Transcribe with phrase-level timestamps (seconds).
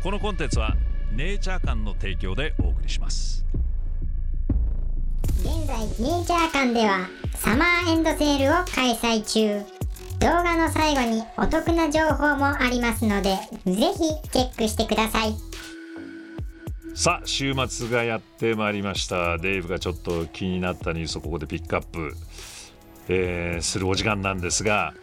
[0.00, 0.76] このコンテンツは
[1.10, 3.44] ネイチャー館の提供でお送りします。
[5.40, 9.60] 現在ネイチャー館ではサマーエンドセールを開催中。
[10.20, 13.98] 動画の最後にお得な情報もありますのでぜひ
[14.32, 15.34] チェックしてください。
[16.94, 19.36] さあ週末がやってまいりました。
[19.38, 22.14] デイブがちょっと気になったニュースをここでピックアップ、
[23.08, 24.94] えーするお時間なんですが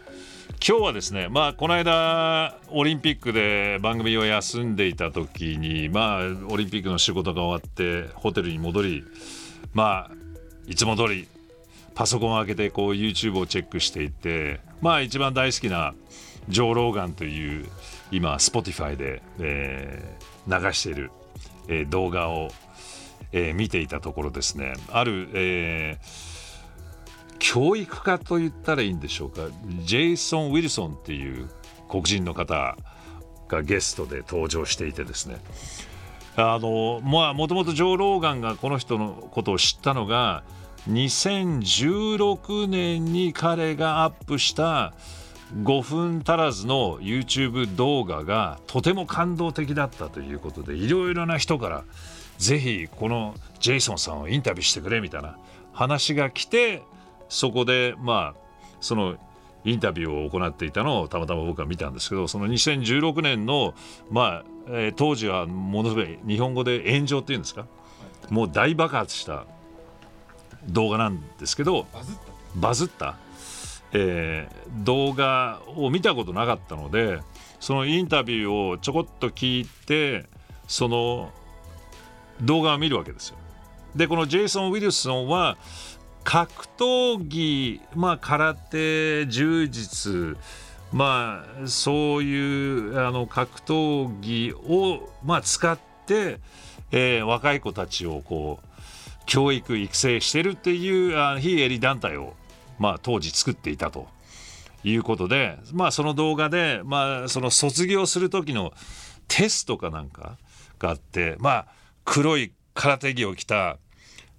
[0.63, 9.03] 今日はですねまあこの間オリンピックで番組を休んでいた時にまあオリンピックの仕事が終わってホテルに戻り
[9.73, 10.11] まあ
[10.67, 11.27] いつも通り
[11.93, 15.93] パソコンを開けてこう YouTube をチェックしていてまあ一番大好きな
[16.49, 17.67] ジョー・ローガンという
[18.11, 21.09] 今 Spotify で、えー流している、
[21.67, 22.49] えー動画を、
[23.31, 24.73] えー見ていたところですね。
[24.91, 26.44] ある、えー
[27.47, 29.47] 教育家と言ったらいいんでしょうか。
[29.83, 31.47] ジェイソン・ウィルソンっていう
[31.87, 32.75] 黒人の方
[33.47, 35.37] がゲストで登場していてですね。
[36.37, 40.43] あのまあもともとジョー・ローガンがこの人のことを知ったのが
[40.89, 44.93] 2016年に彼がアップした
[45.55, 51.83] 5分足らずの YouTube 動画がとても感動的だったということでいろいろな人から
[52.39, 55.37] ぜひこのジェイソンさんをインタビューしてくれみたいな
[55.73, 56.81] 話が来て
[57.29, 58.39] そこでまあ
[58.81, 59.15] その
[59.63, 63.73] インタビューを行っていたのをたまたま僕は見たんですけどその2016年の
[64.11, 67.65] まあ、えー当時はものすごい日本語で炎上っていうんですか？
[68.29, 69.45] もう大爆発した
[70.67, 71.87] 動画なんですけど
[72.55, 73.17] バズった、
[73.93, 77.19] えー動画を見たことなかったので
[77.59, 80.25] そのインタビューをちょこっと聞いて
[80.67, 81.31] その
[82.41, 83.37] 動画を見るわけですよ。
[83.95, 85.57] でこのジェイソン・ウィルソンは
[86.25, 90.37] 格闘技、まあ、空手柔術
[90.91, 96.39] まあそういうあの格闘技を、まあ、使って、
[96.91, 98.67] えー若い子たちをこう
[99.25, 102.33] 教育育成してるっていうあ非営利団体を、
[102.79, 104.07] まあ、当時作っていたと。
[104.87, 108.71] いうことで、まあ、その動画で、まあ、その卒業する時の
[109.27, 110.37] テストかなんか
[110.77, 111.67] があって、まあ、
[112.03, 113.79] 黒い空手着を着た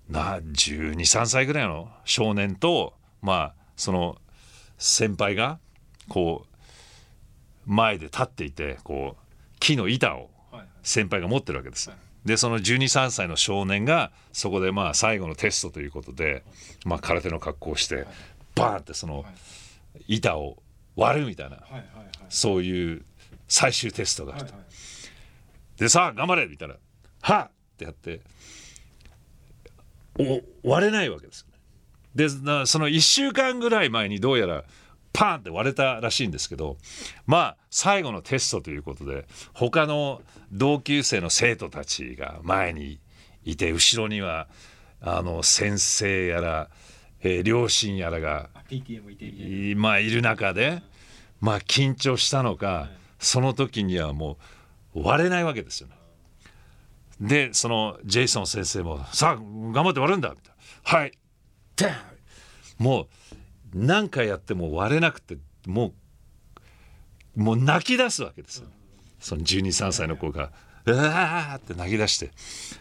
[0.08, 4.16] な123歳ぐらいの少年とまあその
[4.78, 5.58] 先輩が
[6.08, 10.30] こう前で立っていてこう木の板を
[10.82, 11.90] 先輩が持ってるわけです。
[12.24, 16.44] でその123歳の少年がそこでまあ最後のテストということで、
[16.84, 18.04] まあ、空手の格好をして
[18.56, 19.24] バーンってその
[20.08, 20.56] 板を
[20.96, 21.58] 割るみたいな
[22.28, 23.04] そういう
[23.46, 24.54] 最終テストがあると。
[24.54, 24.66] はい
[25.76, 26.76] でさあ頑張れみたいな
[27.20, 28.20] 「はっ!」ってやってお
[30.62, 31.56] 割れないわけですよね。
[32.14, 34.64] でなその1週間ぐらい前にどうやら
[35.12, 36.76] パーンって割れたらしいんですけど
[37.26, 40.22] まあ最後のテストということで他の
[40.52, 42.98] 同級生の生徒たちが前に
[43.44, 44.48] いて後ろには
[45.00, 46.68] あの先生やら、
[47.20, 48.50] えー両親やらが
[49.72, 50.82] いまあいる中で
[51.40, 52.88] まあ緊張したのか
[53.18, 54.38] その時にはも
[54.94, 55.95] う割れないわけですよね。
[57.20, 60.54] でそのジェイソン先生も「さあ頑張って割るんだ」みたい
[60.92, 61.12] な「はい」
[61.76, 61.92] ダン
[62.78, 63.06] もう
[63.74, 65.94] 何回やっても割れなくても
[67.36, 68.68] うもう泣き出すわけですよ。
[69.20, 70.52] その123歳の子が
[70.86, 72.30] 「うわ!」って泣き出して。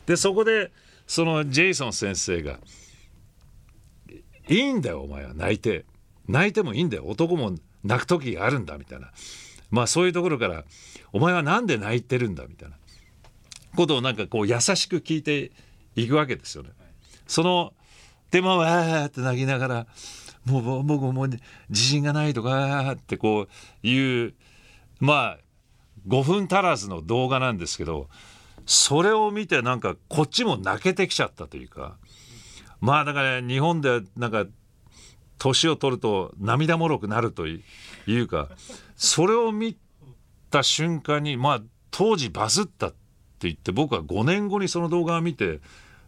[0.05, 0.71] でそこで
[1.07, 2.59] そのジェイソン先生が
[4.47, 5.33] 「いいんだよお前は。
[5.33, 5.85] 泣いて。
[6.27, 7.05] 泣いてもいいんだよ。
[7.05, 9.11] 男も泣く時があるんだ」みたいな。
[9.69, 10.65] まあそういうところから
[11.13, 12.77] 「お前はなんで泣いてるんだ」みたいな。
[13.75, 15.51] ことをなんかこう優しく聞いて
[15.95, 16.69] いくわけですよね。
[17.27, 17.73] その
[18.31, 19.87] でまあわって泣きながら
[20.45, 21.27] 「もう僕もう
[21.69, 23.47] 自信がない」とかってこ
[23.83, 24.33] ういう
[24.99, 25.39] まあ
[26.07, 28.09] 5分足らずの動画なんですけど
[28.65, 31.97] それを見てなんかこっちも泣けてきちゃったというか
[32.81, 34.45] まあだから日本でなんか
[35.37, 37.63] 年を取ると涙もろくなるとい
[38.07, 38.49] うか
[38.95, 39.77] それを見
[40.49, 41.61] た瞬間にまあ
[41.91, 43.04] 当時バズったって
[43.47, 45.59] 言って僕は5年後にその動画を見て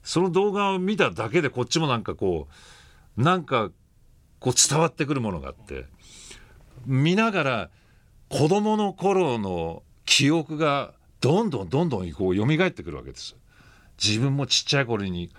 [0.03, 2.47] その動画を見ただけでこっちもなんかこ
[3.17, 3.71] うなんか
[4.39, 5.85] こう伝わってくるものがあって
[6.85, 7.69] 見ながら
[8.29, 13.35] 子供の頃の記憶がどんどんどんどんこう蘇ってくるわけです。
[14.01, 15.31] 自分もちっちゃい頃に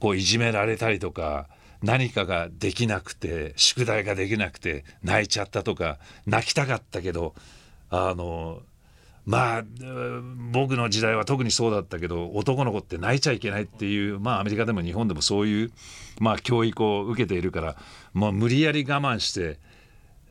[0.00, 1.48] こういじめられたりとか
[1.82, 7.34] 何かができなくて宿題ができなくて泣いちゃったとか泣きたかったけど
[7.90, 8.62] あの
[9.26, 15.72] まあうん僕の時代は特にそうだったけど男の子って泣いちゃいけないっていうまあアメリカでも日本でもそういう
[16.20, 17.76] まあ教育を受けているから
[18.14, 19.58] もう無理やり我慢して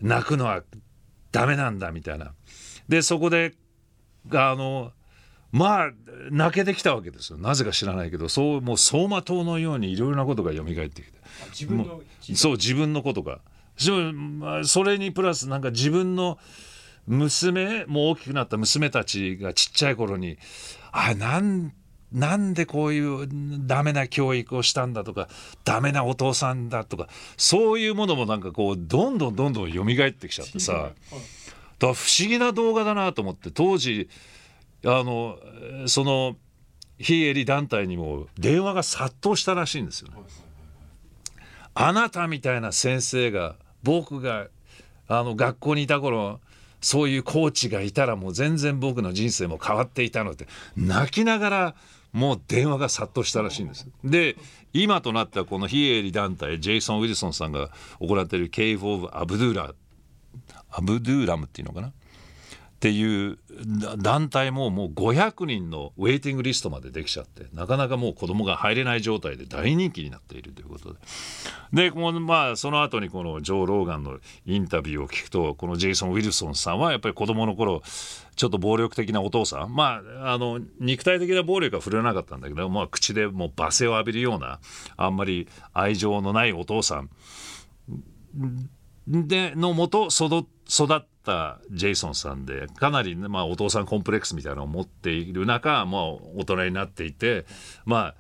[0.02, 0.64] 泣くのは
[1.34, 2.34] ダメなんだみたいな。
[2.88, 3.54] でそこで
[4.32, 4.94] あの
[5.52, 5.92] まあ
[6.32, 7.38] 泣けてきたわけですよ。
[7.38, 11.04] なぜか知らないけどそうもう走馬灯のようにいろいろなことが蘇ってきて。
[11.52, 12.02] 自分の
[12.34, 13.40] そう自分のことが。
[13.78, 16.40] それにプラスなんか自分の
[17.08, 20.38] 娘もう大きくなった娘たちがちっちゃい頃に
[20.92, 21.74] あなん
[22.12, 23.28] なんでこういう
[23.68, 25.28] ダメな教育をしたんだとか
[25.64, 30.92] ダメなお父さんだとかそういうものもなんかこうどんどんどんどん蘇ってきちゃってさ
[31.80, 34.10] だ不思議な動画だなと思って当時
[34.86, 35.38] あの
[35.88, 36.38] その
[36.98, 40.16] 非営利団体にも電話が殺到したらしいんですよね。
[41.74, 44.48] あなたみたいな先生が僕が
[45.10, 46.40] あの学校にいた頃
[46.86, 50.48] そういうコーチがいたらもう全然僕の人生も変わっていたのって
[50.78, 51.76] 泣きながら
[52.14, 53.88] もう電話が殺到したらしいんです。
[54.04, 54.36] で
[54.72, 59.74] 今となったこの非営利団体ジェイソン・ウィルソンさんが行っているケイブ・オブ・アブドゥーラ
[60.70, 61.92] アブドゥーラムっていうのかな？
[62.86, 63.40] っていう
[63.98, 71.00] 団体ももう500人のウェイティングリストまでできちゃってなかなかもう子供が入れない状態で大人気になっているということで。
[71.74, 77.82] でこのまあその後にこのジョー・ローガンのインタビューを聞くとこのジェイソン・ウィルソンさんはやっぱり子供の頃
[78.36, 79.74] ちょっと暴力的なお父さん。
[79.74, 84.60] まああの肉体的な暴力は振るわなかったんだけど、まあ、口でもう罵声を浴びるような
[84.96, 87.10] あんまり愛情のないお父さん。
[89.08, 97.46] でのもと育ったジェイソンさんでかなり、まあ、お父さんコンプレックスみたいなのを持っている中、まあ、大人になっていて
[97.86, 98.14] ま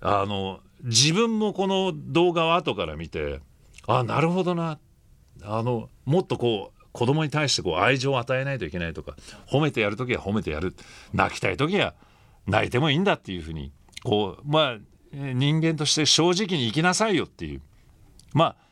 [0.00, 3.40] ああの自分もこの動画を後から見て
[3.86, 4.78] あなるほどな。
[5.42, 9.16] あのもっとこう子供に対してこう愛情を与えないといけないとか
[9.50, 10.74] 褒めてやる時は褒めてやる。
[11.12, 11.94] 泣きたい時は
[12.46, 13.72] 泣いてもいいんだっていうふうに
[14.02, 14.78] こうまあ
[15.12, 17.62] 人間として正直に生きなさいよっていう。
[18.34, 18.67] まあ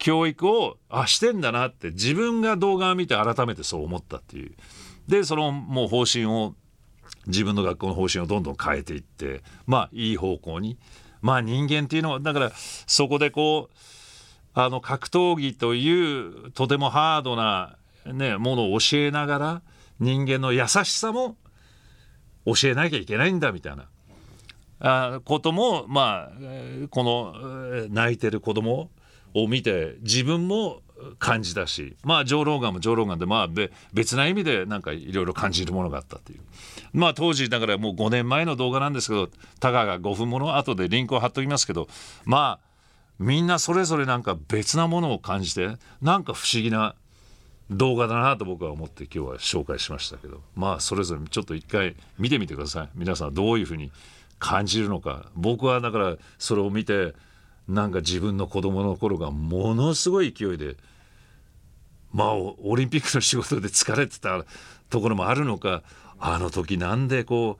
[0.00, 4.52] 教育をあしてんだなって自分が動画を見て改めてそう思ったっていう。
[5.06, 6.54] でそのもう方針を
[7.26, 10.78] 自分の学校の方針をどんどん変えていってまあいい方向に。
[11.20, 13.76] まあ人間っていうのはだからそこでこう
[14.54, 17.76] あの格闘技というとてもハードな、
[18.06, 19.62] ね、ものを教えながら
[20.00, 21.36] 人間の優しさも
[22.46, 23.86] 教えなきゃいけないんだみたいな。
[24.82, 27.34] あこともまあこの
[27.90, 28.90] 泣いてる子供
[29.34, 30.82] を見て自分も
[31.18, 33.48] 感じたしまあジョー・ローガンもジョー・ローガンでまあ
[33.92, 36.40] 別な意味でなんかいろいろ感じるものがあったという。
[36.92, 39.28] まあ当時だからもう5年前の動画なんですけど
[39.60, 41.88] タガが5分もの後でリンクを貼っておきますけど
[42.24, 42.70] まあ
[43.18, 46.94] みんなそれぞれなんか別なものを感じてなんか不思議な
[47.70, 52.88] 動画だなと僕は思って今日は紹介しましたけどまあそれぞれちょっと一回見てみてください。
[52.94, 53.92] 皆さんどういうふうに
[54.38, 55.26] 感じるのか。
[55.36, 57.14] 僕はだからそれを見て
[57.70, 60.76] なんか自分の子供の頃がものすごい勢いで
[62.12, 64.44] まあオリンピックの仕事で疲れてた
[64.88, 65.82] ところもあるのか
[66.18, 67.58] あの時なんでこ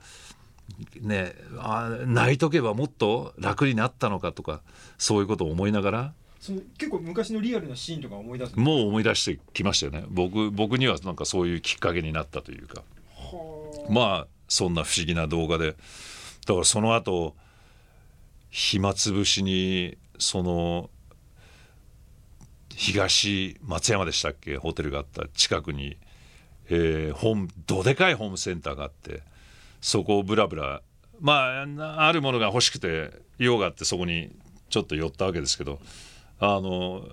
[1.01, 4.61] うねあ泣いとけばもっと楽になったのかとか
[4.97, 10.05] そういうことを思いながらその結構昔のリアルなシーンとか思い出すもう思い出してきましたよね。
[10.09, 12.83] 僕僕にはなんかそういうきっかけになったというか。
[13.89, 15.75] まあそんな不思議な動画で。
[16.47, 17.35] だからその後
[18.51, 20.89] 暇つぶしにその
[22.69, 24.57] 東松山でしたっけ？
[24.57, 25.97] ホテルがあった近くに、
[26.69, 29.23] えー、ホームどでかいホームセンターがあって
[29.79, 30.81] そこをブラブラ
[31.19, 34.35] まああるものが欲しくて用があってそこに
[34.69, 35.79] ちょっと寄ったわけですけど
[36.39, 37.07] あの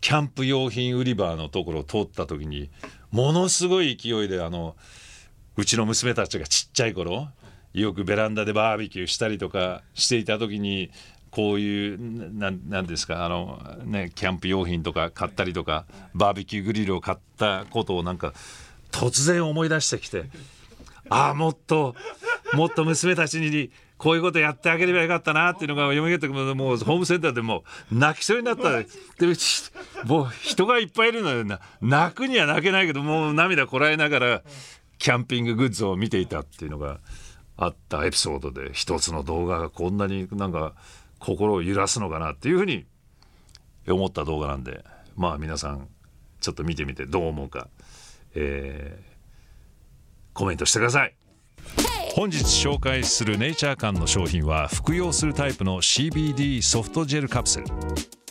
[0.00, 2.70] キャンプ用品売り場のところを通った時に
[3.10, 4.76] ものすごい勢いであの
[5.56, 7.28] うちの娘たちがちっちゃい頃
[7.80, 10.90] よくベランダでバーベキューしたりとかしていた時に
[11.30, 11.98] こういう
[12.38, 18.32] なんですかあの、ね、キャンプ用品とか買ったりとかバーベキューグリルを買ったことをなんか
[18.90, 20.24] 突然思い出してきて
[21.10, 21.94] ああもっと
[22.54, 28.70] もっと娘たちにこういうことやってあげればよかったなっていうのが読み上げてもうホームセンターでもう泣きそうになった。
[28.80, 28.86] で
[30.04, 34.42] もう人がいっぱいいるので泣くには泣けないけどもう涙こらえながら
[34.98, 37.00] キャンピンググッズを見ていたっていうのが
[37.58, 40.74] あったエピソードで一つの動画がこんなになんか
[41.18, 42.86] 心を揺らすのかなっていうふうに
[43.88, 44.84] 思った動画なんで
[45.16, 45.88] まあ皆さん
[46.40, 47.68] ちょっと見てみてどう思うか、
[48.34, 51.14] えー、コメントしてください。
[52.14, 57.66] 本日紹介するネイチャー館の商品は服用するタイプの CBD ソフトジェルカプセル。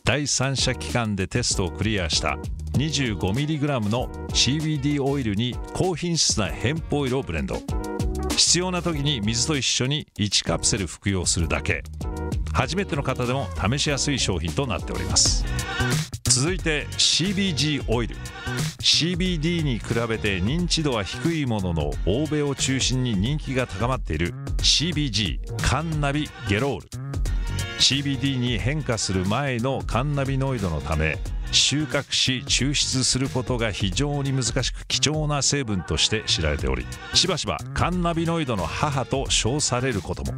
[0.03, 2.37] 第三者機関でテストをクリアした
[2.73, 7.57] 25mg の CBD オイルに高品質なヘンプオイルをブレンド。
[8.37, 11.83] 必要な時に水と一緒に1カプセル服用するだけ。
[12.53, 15.43] 初めての方でも試しやすい商品となっております。
[16.23, 18.15] 続いて CBG オイル。
[18.79, 24.35] CBD に比べて認知度は低いものの欧米を中心に人気が高まっている。
[24.57, 26.87] CBG カンナビゲロール。
[27.79, 31.17] CBD に変化する前のカンナビノイドのため
[31.51, 40.33] 収穫し抽出することが非常に難しく貴重な成分として知られておりしばしばカンナビノイドの母と称されることも。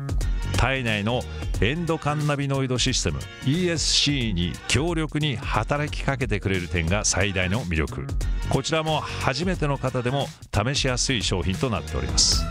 [0.60, 1.22] 体内の
[1.62, 8.06] エンドカンナビノイドシステム ESC に強力に働きかけてくれる点が最大の魅力。
[8.50, 12.44] こちらも初めての方でも試しやすい商品となっております。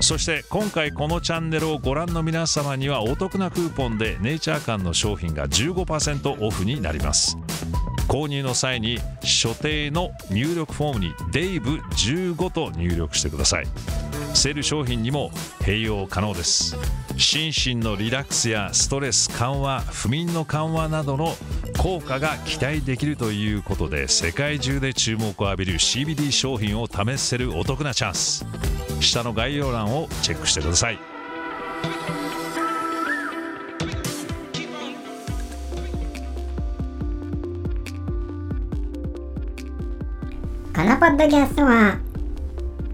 [0.00, 7.38] そして今回このチャンネルをご覧の皆様にはお得なクーポンでネイチャー館の商品が15%オフになります。
[8.10, 13.66] 購入の際に所定の入力フォームに DAVE15 と入力してください。
[14.34, 16.76] セール商品にも併用可能です。
[17.16, 21.36] 心身のリラックスやストレス緩和不眠の緩和などの
[21.78, 28.44] 効果が期待できるということで世界中で注目を浴びる CBD 商品を試せるお得なチャンス。
[28.98, 30.98] 下の概要欄をチェックしてください。
[40.72, 41.98] このポッドキャストは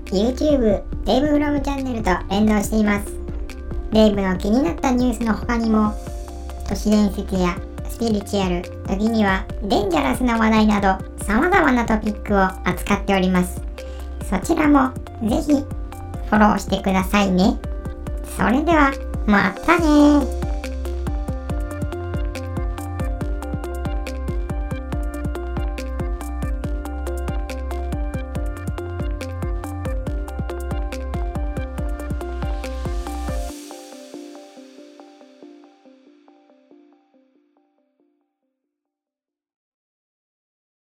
[0.07, 3.13] YouTube デイブフロムチャンネルと連動しています。
[3.93, 5.93] デイブの気になったニュースの他にも
[6.67, 7.57] 都市伝説や
[7.89, 13.61] スピリチュアル時にはデンジャラスな話題など様々なトピックを扱っております。
[14.29, 14.93] そちらも
[15.29, 17.59] ぜひフォローしてくださいね。
[18.37, 18.91] それでは
[19.27, 20.46] またね